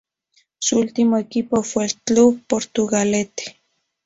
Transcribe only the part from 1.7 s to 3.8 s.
el Club Portugalete.